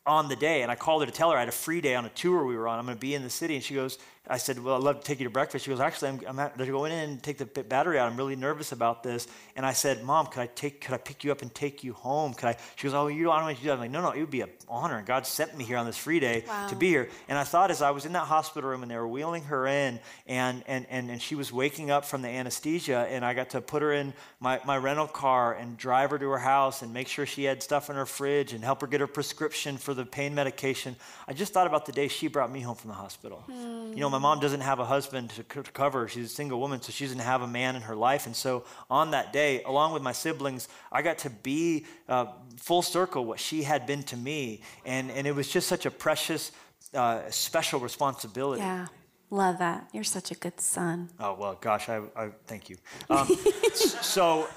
[0.08, 0.62] on the day.
[0.62, 2.46] And I called her to tell her I had a free day on a tour
[2.46, 2.80] we were on.
[2.80, 3.56] I'm going to be in the city.
[3.56, 5.66] And she goes, I said, Well, I'd love to take you to breakfast.
[5.66, 8.12] She goes, Actually, I'm, I'm at, they're going in and take the battery out.
[8.12, 9.28] I'm really nervous about this.
[9.56, 11.94] And I said, Mom, could I take, could I pick you up and take you
[11.94, 12.34] home?
[12.34, 12.58] Could I?
[12.76, 13.74] She goes, Oh, you don't, want to do that.
[13.74, 14.98] I'm like, No, no, it would be an honor.
[14.98, 16.68] And God sent me here on this free day wow.
[16.68, 17.10] to be here.
[17.28, 19.68] And I thought as I was in that hospital room and they were wheeling her
[19.68, 23.52] in and, and, and, and she was waking up from the anesthesia and I got
[23.52, 26.94] to put her in my, my rental car and drive her to her house and
[26.94, 29.94] make sure she had stuff in her fridge and help her get her prescription for
[29.94, 30.96] the pain medication.
[31.28, 33.44] I just thought about the day she brought me home from the hospital.
[33.50, 33.92] Mm.
[33.92, 36.08] You know, my mom doesn't have a husband to cover.
[36.08, 38.26] She's a single woman, so she doesn't have a man in her life.
[38.26, 42.26] And so on that day, along with my siblings, I got to be uh,
[42.56, 44.62] full circle what she had been to me.
[44.88, 46.52] And, and it was just such a precious,
[46.96, 48.64] uh, special responsibility.
[48.64, 48.88] Yeah.
[49.30, 49.88] Love that.
[49.94, 51.12] You're such a good son.
[51.20, 52.78] Oh, well, gosh, I, I thank you.
[53.12, 53.28] Um,
[53.76, 54.48] so,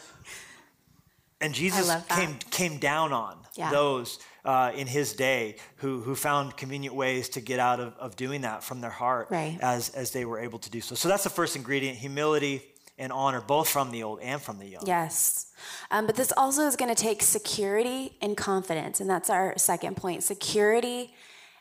[1.42, 3.70] and Jesus came, came down on yeah.
[3.70, 8.16] those uh, in his day who, who found convenient ways to get out of, of
[8.16, 9.58] doing that from their heart right.
[9.60, 10.94] as, as they were able to do so.
[10.94, 12.62] So that's the first ingredient humility
[12.98, 14.86] and honor, both from the old and from the young.
[14.86, 15.52] Yes.
[15.90, 19.00] Um, but this also is going to take security and confidence.
[19.00, 21.14] And that's our second point security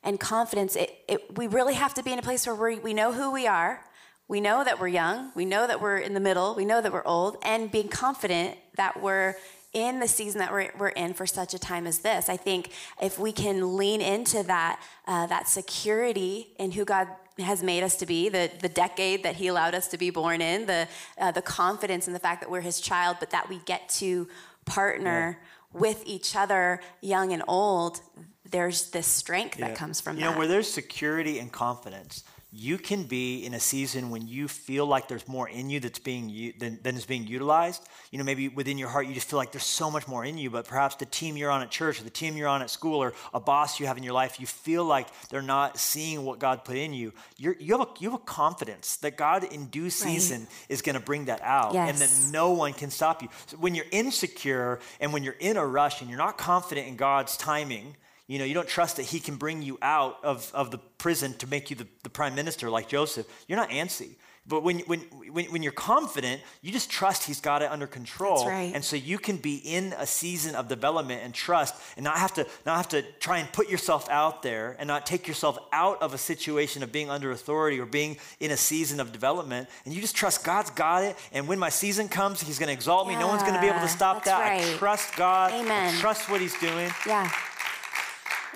[0.04, 0.76] and confidence.
[0.76, 3.32] It, it, we really have to be in a place where we, we know who
[3.32, 3.86] we are.
[4.28, 5.32] We know that we're young.
[5.34, 6.56] We know that we're in the middle.
[6.56, 7.38] We know that we're old.
[7.42, 9.36] And being confident that we're
[9.73, 12.29] in the season that we're, we're in for such a time as this.
[12.29, 17.63] I think if we can lean into that, uh, that security in who God has
[17.63, 20.65] made us to be, the, the decade that He allowed us to be born in,
[20.65, 23.88] the, uh, the confidence in the fact that we're His child, but that we get
[23.89, 24.27] to
[24.65, 25.79] partner yeah.
[25.79, 28.01] with each other, young and old,
[28.49, 29.67] there's this strength yeah.
[29.67, 30.25] that comes from you that.
[30.27, 34.47] You know, where there's security and confidence, you can be in a season when you
[34.47, 38.23] feel like there's more in you that's being than, than is being utilized you know
[38.23, 40.67] maybe within your heart you just feel like there's so much more in you but
[40.67, 43.13] perhaps the team you're on at church or the team you're on at school or
[43.33, 46.65] a boss you have in your life you feel like they're not seeing what god
[46.65, 49.89] put in you you're, you, have a, you have a confidence that god in due
[49.89, 50.49] season right.
[50.69, 51.89] is going to bring that out yes.
[51.89, 55.55] and that no one can stop you so when you're insecure and when you're in
[55.55, 57.95] a rush and you're not confident in god's timing
[58.30, 61.34] you know, you don't trust that he can bring you out of, of the prison
[61.39, 63.26] to make you the, the prime minister like Joseph.
[63.48, 64.12] You're not antsy.
[64.48, 65.00] But when, when,
[65.32, 68.48] when, when you're confident, you just trust he's got it under control.
[68.48, 68.72] Right.
[68.74, 72.34] And so you can be in a season of development and trust and not have
[72.36, 76.02] to not have to try and put yourself out there and not take yourself out
[76.02, 79.70] of a situation of being under authority or being in a season of development.
[79.86, 81.15] And you just trust God's got it.
[81.32, 83.13] And when my season comes, he's going to exalt me.
[83.13, 84.39] Yeah, no one's going to be able to stop that.
[84.39, 84.62] Right.
[84.62, 85.52] I trust God.
[85.52, 85.96] Amen.
[85.96, 86.92] I trust what he's doing.
[87.06, 87.32] Yeah.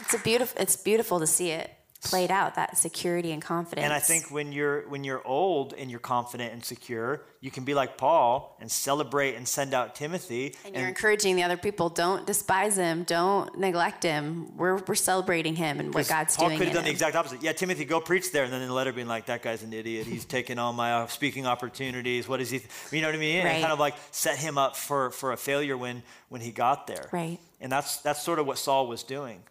[0.03, 0.61] It's a beautiful.
[0.61, 1.71] It's beautiful to see it
[2.03, 3.83] played out that security and confidence.
[3.83, 7.63] And I think when you're when you're old and you're confident and secure, you can
[7.63, 10.55] be like Paul and celebrate and send out Timothy.
[10.65, 11.89] And, you're encouraging the other people.
[11.89, 13.03] Don't despise him.
[13.03, 14.55] Don't neglect him.
[14.57, 16.57] We're, we're celebrating him and what God's Paul doing.
[16.57, 16.87] Paul could have done him.
[16.87, 17.41] the exact opposite.
[17.41, 19.73] Yeah, Timothy, go preach there, and then in the letter being like, "That guy's an
[19.73, 20.05] idiot.
[20.05, 22.27] He's taking all my uh, speaking opportunities.
[22.27, 22.59] What is he?
[22.59, 22.69] Th-?
[22.91, 23.45] You know what I mean?
[23.45, 23.51] Right.
[23.53, 26.87] And kind of like set him up for for a failure when when he got
[26.87, 27.09] there.
[27.11, 27.39] Right.
[27.61, 29.41] And that's that's sort of what Saul was doing.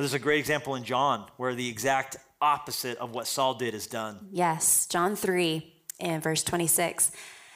[0.00, 3.74] But there's a great example in John where the exact opposite of what Saul did
[3.74, 4.28] is done.
[4.32, 7.12] Yes, John 3 and verse 26.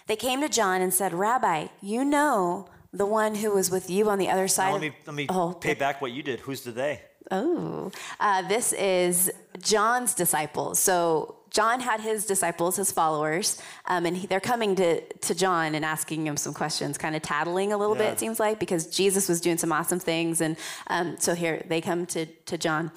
[0.09, 4.11] They came to John and said, Rabbi, you know the one who was with you
[4.11, 4.67] on the other side.
[4.67, 6.41] Now, let me, let me oh, pay back what you did.
[6.41, 7.01] Who's the they?
[7.31, 10.79] Oh, uh, this is John's disciples.
[10.79, 15.77] So John had his disciples, his followers, um, and he, they're coming to, to John
[15.77, 18.03] and asking him some questions, kind of tattling a little yeah.
[18.03, 20.41] bit, it seems like, because Jesus was doing some awesome things.
[20.41, 20.57] And
[20.89, 22.91] um, so here they come to, to John.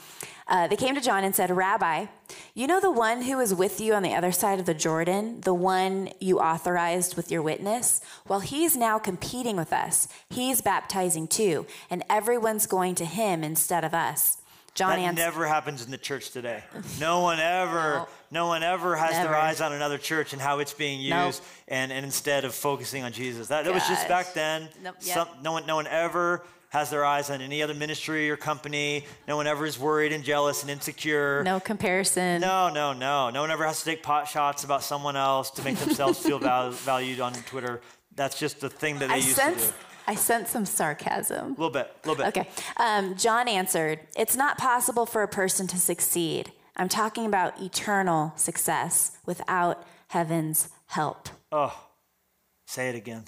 [0.48, 2.08] Uh, they came to John and said, Rabbi,
[2.56, 5.41] you know the one who was with you on the other side of the Jordan,
[5.41, 8.02] the one you authorized with your witness?
[8.28, 10.08] Well, he's now competing with us.
[10.32, 14.37] He's baptizing too, and everyone's going to him instead of us.
[14.78, 16.63] John that never happens in the church today.
[17.00, 19.30] No one ever, no, no one ever has never.
[19.30, 21.36] their eyes on another church and how it's being used, nope.
[21.68, 23.48] and, and instead of focusing on Jesus.
[23.48, 24.70] That, that was just back then.
[24.84, 25.16] Nope, yep.
[25.16, 29.06] Some, no one, no one ever has their eyes on any other ministry or company.
[29.28, 31.42] No one ever is worried and jealous and insecure.
[31.44, 32.42] No comparison.
[32.42, 33.32] No, no, no.
[33.32, 36.40] No one ever has to take pot shots about someone else to make themselves feel
[36.48, 37.82] val- valued on Twitter.
[38.16, 39.78] That's just the thing that they I used sense, to do.
[40.08, 41.48] I sense some sarcasm.
[41.48, 42.38] A little bit, a little bit.
[42.38, 42.50] Okay.
[42.78, 46.54] Um, John answered, It's not possible for a person to succeed.
[46.78, 51.28] I'm talking about eternal success without heaven's help.
[51.52, 51.78] Oh,
[52.65, 53.26] say it again.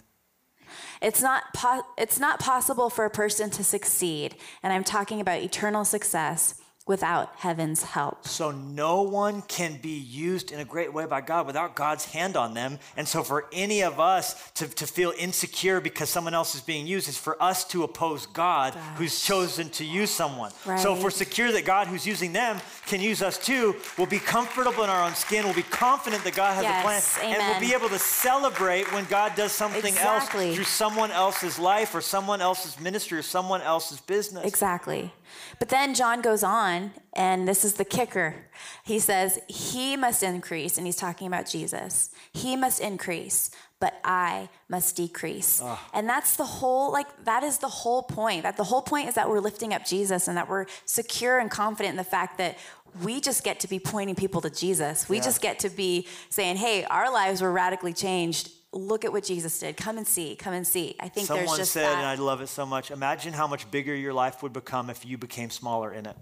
[1.01, 5.41] It's not, po- it's not possible for a person to succeed, and I'm talking about
[5.41, 6.58] eternal success
[6.89, 8.27] without heaven's help.
[8.27, 12.35] So no one can be used in a great way by God without God's hand
[12.35, 12.79] on them.
[12.97, 16.87] And so for any of us to, to feel insecure because someone else is being
[16.87, 18.97] used is for us to oppose God Gosh.
[18.97, 20.51] who's chosen to use someone.
[20.65, 20.79] Right.
[20.79, 24.17] So if we're secure that God who's using them can use us too, we'll be
[24.17, 25.45] comfortable in our own skin.
[25.45, 27.33] We'll be confident that God has yes, a plan.
[27.35, 27.39] Amen.
[27.39, 30.47] And we'll be able to celebrate when God does something exactly.
[30.47, 34.43] else through someone else's life or someone else's ministry or someone else's business.
[34.43, 35.13] Exactly.
[35.59, 38.47] But then John goes on, and this is the kicker.
[38.83, 42.11] He says, He must increase, and he's talking about Jesus.
[42.33, 45.61] He must increase, but I must decrease.
[45.63, 45.79] Oh.
[45.93, 48.43] And that's the whole, like, that is the whole point.
[48.43, 51.49] That the whole point is that we're lifting up Jesus and that we're secure and
[51.49, 52.57] confident in the fact that
[53.03, 55.07] we just get to be pointing people to Jesus.
[55.07, 55.23] We yeah.
[55.23, 59.57] just get to be saying, hey, our lives were radically changed look at what Jesus
[59.59, 59.77] did.
[59.77, 60.35] Come and see.
[60.35, 60.95] Come and see.
[60.99, 61.97] I think Someone there's just said, that.
[61.97, 62.91] and I love it so much.
[62.91, 66.15] Imagine how much bigger your life would become if you became smaller in it.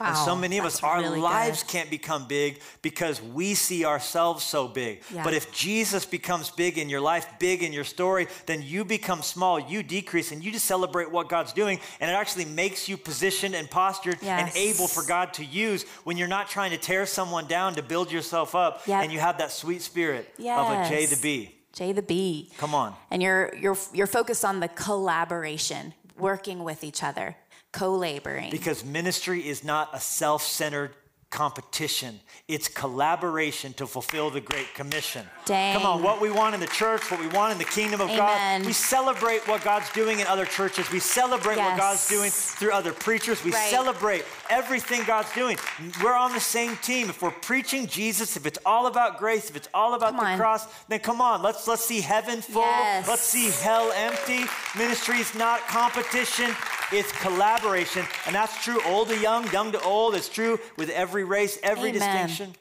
[0.00, 1.70] Wow, and so many of us, our really lives good.
[1.70, 5.02] can't become big because we see ourselves so big.
[5.12, 5.24] Yeah.
[5.24, 9.22] But if Jesus becomes big in your life, big in your story, then you become
[9.22, 11.80] small, you decrease, and you just celebrate what God's doing.
[12.00, 14.40] And it actually makes you positioned and postured yes.
[14.40, 17.82] and able for God to use when you're not trying to tear someone down to
[17.82, 18.86] build yourself up.
[18.86, 19.02] Yep.
[19.02, 20.58] And you have that sweet spirit yes.
[20.58, 21.54] of a J the B.
[21.72, 22.50] J the B.
[22.58, 22.94] Come on.
[23.10, 27.36] And you're you're you're focused on the collaboration, working with each other
[27.72, 28.50] co-laboring.
[28.50, 30.94] Because ministry is not a self-centered
[31.30, 32.20] competition.
[32.46, 35.26] It's collaboration to fulfill the Great Commission.
[35.44, 35.74] Dang.
[35.74, 38.08] Come on, what we want in the church, what we want in the kingdom of
[38.08, 38.62] Amen.
[38.62, 40.90] God, we celebrate what God's doing in other churches.
[40.90, 41.70] We celebrate yes.
[41.70, 43.44] what God's doing through other preachers.
[43.44, 43.70] We right.
[43.70, 45.58] celebrate everything God's doing.
[46.02, 47.10] We're on the same team.
[47.10, 50.30] If we're preaching Jesus, if it's all about grace, if it's all about come the
[50.32, 50.38] on.
[50.38, 52.62] cross, then come on, let's let's see heaven full.
[52.62, 53.06] Yes.
[53.06, 54.44] Let's see hell empty.
[54.76, 56.54] Ministry is not competition.
[56.90, 58.06] It's collaboration.
[58.26, 60.14] And that's true old to young, young to old.
[60.14, 62.26] It's true with every race, every Amen.
[62.26, 62.54] distinction.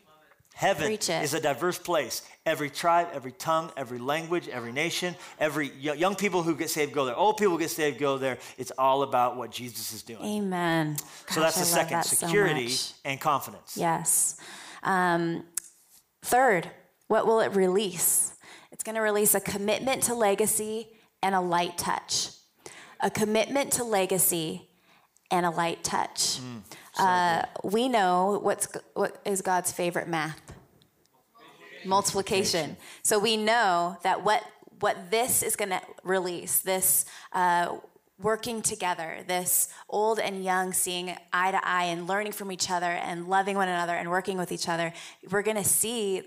[0.53, 2.23] Heaven is a diverse place.
[2.43, 7.05] Every tribe, every tongue, every language, every nation, every young people who get saved go
[7.05, 7.15] there.
[7.15, 8.39] Old people get saved go there.
[8.57, 10.23] It's all about what Jesus is doing.
[10.23, 10.95] Amen.
[11.27, 13.77] Gosh, so that's the second that security so and confidence.
[13.77, 14.39] Yes.
[14.81, 15.43] Um,
[16.23, 16.71] third,
[17.07, 18.33] what will it release?
[18.71, 20.87] It's going to release a commitment to legacy
[21.21, 22.31] and a light touch
[22.99, 24.69] a commitment to legacy,
[25.29, 26.39] and a light touch.
[26.39, 26.61] Mm,
[26.99, 30.41] uh, we know what's what is God's favorite math?
[31.85, 32.77] Multiplication.
[33.03, 34.43] So we know that what
[34.79, 37.77] what this is going to release, this uh,
[38.19, 42.85] working together, this old and young seeing eye to eye and learning from each other
[42.85, 44.93] and loving one another and working with each other,
[45.31, 46.23] we're going to see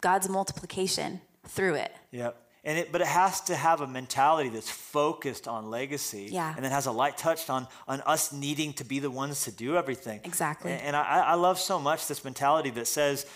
[0.00, 1.92] God's multiplication through it.
[2.10, 2.36] Yep.
[2.62, 6.28] And it, but it has to have a mentality that's focused on legacy.
[6.30, 6.52] Yeah.
[6.54, 9.50] And then has a light touch on, on us needing to be the ones to
[9.50, 10.20] do everything.
[10.24, 10.72] Exactly.
[10.72, 13.26] And, and I, I love so much this mentality that says,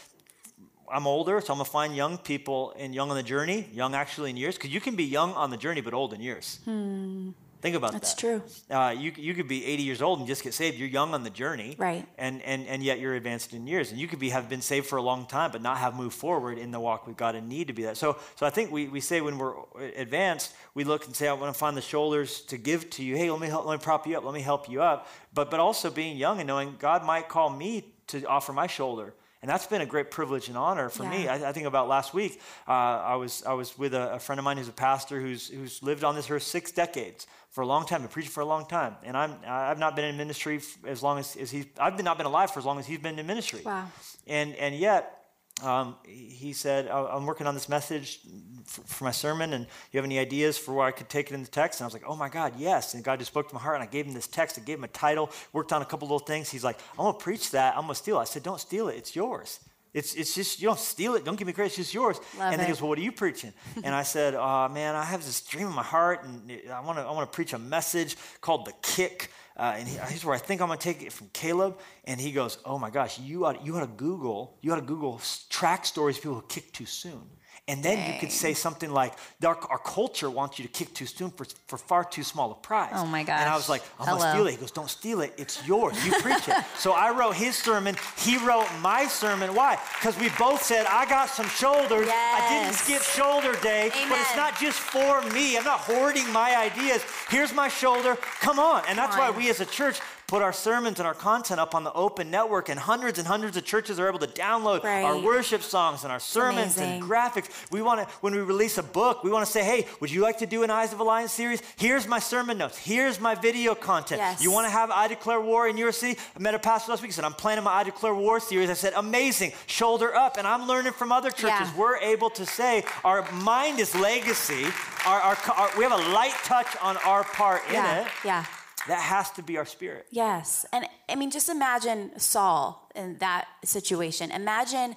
[0.92, 4.30] I'm older, so I'm gonna find young people and young on the journey, young actually
[4.30, 6.60] in years, because you can be young on the journey but old in years.
[6.64, 7.30] Hmm.
[7.64, 8.30] Think about That's that.
[8.30, 8.76] That's true.
[8.76, 10.76] Uh, you, you could be 80 years old and just get saved.
[10.76, 11.76] You're young on the journey.
[11.78, 12.06] Right.
[12.18, 13.90] And, and, and yet you're advanced in years.
[13.90, 16.14] And you could be, have been saved for a long time, but not have moved
[16.14, 17.96] forward in the walk with God and need to be that.
[17.96, 19.54] So, so I think we, we say when we're
[19.96, 23.16] advanced, we look and say, I want to find the shoulders to give to you.
[23.16, 24.24] Hey, let me, help, let me prop you up.
[24.24, 25.08] Let me help you up.
[25.32, 29.14] But, but also being young and knowing God might call me to offer my shoulder
[29.44, 31.10] and that's been a great privilege and honor for yeah.
[31.10, 31.28] me.
[31.28, 34.38] I, I, think about last week, uh, I, was, I was with a, a, friend
[34.38, 37.66] of mine who's a pastor who's, who's lived on this earth six decades for a
[37.66, 38.96] long time, been preaching for a long time.
[39.04, 42.16] And I'm, I've not been in ministry as long as, as he's, I've been, not
[42.16, 43.60] been alive for as long as he's been in ministry.
[43.62, 43.86] Wow.
[44.26, 45.23] And, and yet,
[45.62, 48.20] um, he said, I'm working on this message
[48.64, 51.34] for, for, my sermon, and you have any ideas for where I could take it
[51.34, 51.80] in the text?
[51.80, 52.94] And I was like, oh my God, yes.
[52.94, 54.78] And God just spoke to my heart, and I gave him this text, I gave
[54.78, 56.50] him a title, worked on a couple little things.
[56.50, 58.22] He's like, I'm going to preach that, I'm going to steal it.
[58.22, 59.60] I said, don't steal it, it's yours.
[59.94, 61.24] It's, it's just, you don't steal it.
[61.24, 61.68] Don't give me credit.
[61.68, 62.18] It's just yours.
[62.36, 63.52] Love and he goes, well, what are you preaching?
[63.84, 66.98] and I said, oh, man, I have this dream in my heart, and I want
[66.98, 69.30] to I wanna preach a message called The Kick.
[69.56, 71.78] Uh, and he, here's where I think I'm going to take it from Caleb.
[72.04, 74.82] And he goes, oh, my gosh, you ought, you ought to Google, you ought to
[74.82, 77.22] Google track stories people who kick too soon
[77.66, 81.06] And then you could say something like, our, our culture wants you to kick too
[81.06, 82.92] soon for, for far too small a prize.
[82.94, 83.40] Oh my gosh.
[83.40, 84.50] And I was like, I'm gonna steal it.
[84.50, 85.32] He goes, Don't steal it.
[85.38, 86.04] It's yours.
[86.04, 86.54] You preach it.
[86.78, 87.96] So I wrote his sermon.
[88.18, 89.54] He wrote my sermon.
[89.54, 89.78] Why?
[89.98, 92.06] Because we both said, I got some shoulders.
[92.10, 95.56] I didn't skip shoulder day, but it's not just for me.
[95.56, 97.02] I'm not hoarding my ideas.
[97.30, 98.16] Here's my shoulder.
[98.40, 98.82] Come on.
[98.88, 101.84] And that's why we as a church put our sermons and our content up on
[101.84, 105.62] the open network, and hundreds and hundreds of churches are able to download our worship
[105.62, 107.48] songs and our sermons and graphics.
[107.70, 110.22] We want to, when we release a book, we want to say, hey, would you
[110.22, 111.62] like to do an Eyes of a Lion series?
[111.76, 112.78] Here's my sermon notes.
[112.78, 114.20] Here's my video content.
[114.20, 114.42] Yes.
[114.42, 116.18] You want to have I Declare War in your city?
[116.36, 117.10] I met a pastor last week.
[117.10, 118.70] He said, I'm planning my I Declare War series.
[118.70, 119.52] I said, amazing.
[119.66, 120.36] Shoulder up.
[120.38, 121.48] And I'm learning from other churches.
[121.68, 121.76] Yeah.
[121.76, 124.64] We're able to say our mind is legacy.
[125.06, 128.06] Our, our, our- we have a light touch on our part in it.
[128.24, 128.44] Yeah.
[128.88, 130.06] That has to be our spirit.
[130.10, 130.66] Yes.
[130.72, 134.30] And I mean, just imagine Saul in that situation.
[134.30, 134.96] Imagine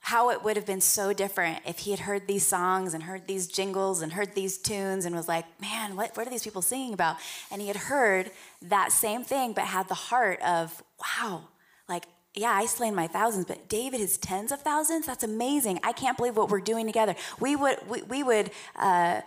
[0.00, 3.26] how it would have been so different if he had heard these songs and heard
[3.26, 6.62] these jingles and heard these tunes and was like, man, what, what are these people
[6.62, 7.16] singing about?
[7.50, 8.30] And he had heard
[8.62, 11.48] that same thing, but had the heart of, wow,
[11.88, 12.04] like,
[12.34, 15.06] yeah, I slain my thousands, but David his tens of thousands.
[15.06, 15.80] That's amazing.
[15.82, 17.16] I can't believe what we're doing together.
[17.40, 19.22] We would, we, we would, uh,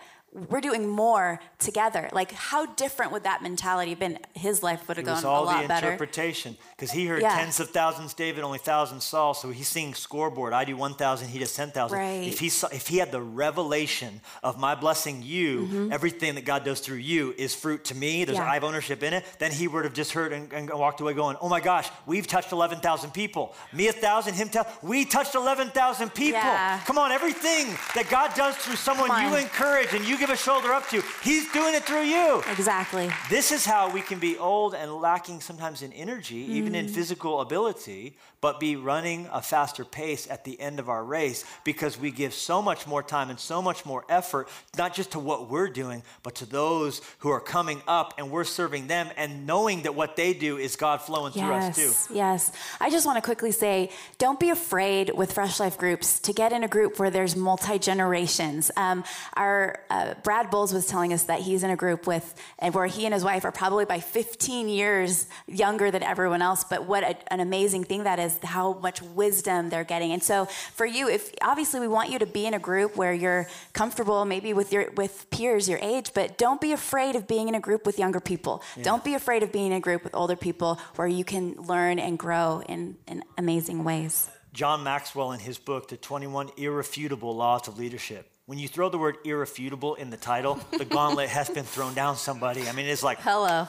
[0.48, 2.08] we're doing more together.
[2.12, 4.18] Like, how different would that mentality have been?
[4.34, 7.20] His life would have It was gone all a lot the interpretation because he heard
[7.22, 7.36] Yeah.
[7.36, 9.34] tens of thousands David, only thousands Saul.
[9.34, 10.52] So he's seeing scoreboard.
[10.54, 11.98] I do 1,000, he does 10,000.
[11.98, 12.26] Right.
[12.26, 15.92] If, he saw, if he had the revelation of my blessing you, Mm-hmm.
[15.92, 18.50] everything that God does through you is fruit to me, there's Yeah.
[18.50, 21.12] I have ownership in it, then he would have just heard and, and walked away
[21.12, 23.54] going, oh my gosh, we've touched 11,000 people.
[23.72, 24.64] Me a thousand, him ten.
[24.82, 26.40] We touched 11,000 people.
[26.40, 26.80] Yeah.
[26.86, 30.72] Come on, everything that God does through someone you encourage and you give a shoulder
[30.72, 31.02] up to, you.
[31.20, 32.44] he's doing it through you.
[32.52, 33.10] Exactly.
[33.28, 36.90] This is how we can be old and lacking sometimes in energy, even in mm.
[36.90, 41.98] physical ability, but be running a faster pace at the end of our race because
[41.98, 45.48] we give so much more time and so much more effort, not just to what
[45.48, 49.82] we're doing, but to those who are coming up and we're serving them and knowing
[49.82, 51.82] that what they do is God flowing through us too.
[51.82, 52.52] Yes, yes.
[52.80, 56.52] I just want to quickly say, don't be afraid with Fresh Life groups to get
[56.52, 58.72] in a group where there's multi generations.
[58.76, 62.74] Um, our uh, Brad Bowles was telling us that he's in a group with, and
[62.74, 66.64] where he and his wife are probably by 15 years younger than everyone else.
[66.64, 68.31] But what a, an amazing thing that is!
[68.42, 70.12] How much wisdom they're getting.
[70.12, 73.12] And so for you, if obviously we want you to be in a group where
[73.12, 77.48] you're comfortable, maybe with your with peers your age, but don't be afraid of being
[77.48, 78.62] in a group with younger people.
[78.82, 81.98] Don't be afraid of being in a group with older people where you can learn
[81.98, 84.28] and grow in, in amazing ways.
[84.52, 88.98] John Maxwell, in his book, The 21 Irrefutable Laws of Leadership, when you throw the
[88.98, 92.68] word irrefutable in the title, the gauntlet has been thrown down somebody.
[92.68, 93.66] I mean, it's like, Hello.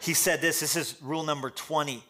[0.00, 2.04] He said this this is rule number 20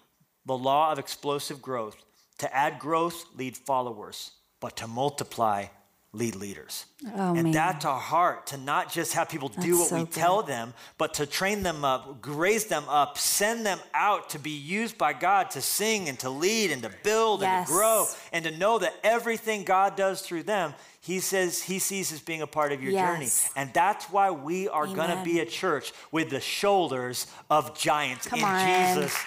[0.46, 1.96] the law of explosive growth.
[2.38, 5.66] To add growth, lead followers, but to multiply,
[6.12, 6.86] lead leaders.
[7.14, 7.52] Oh, and man.
[7.52, 10.12] that's our heart to not just have people do That's what so we good.
[10.12, 14.50] tell them, but to train them up, raise them up, send them out to be
[14.50, 18.44] used by God to sing and to lead and to build and to grow and
[18.44, 20.74] to know that everything God does through them,
[21.04, 23.28] He says He sees as being a part of your journey.
[23.56, 28.26] And that's why we are going to be a church with the shoulders of giants
[28.26, 28.96] Come in on.
[28.96, 29.18] Jesus'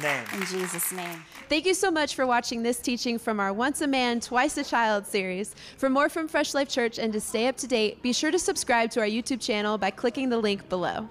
[0.00, 0.24] name.
[0.32, 1.24] In Jesus' name.
[1.48, 4.64] Thank you so much for watching this teaching from our Once a Man, Twice a
[4.64, 5.56] Child series.
[5.76, 8.38] For more from Fresh Life Church and to stay up to date, be sure to
[8.38, 11.08] subscribe to our YouTube channel by clicking the link below.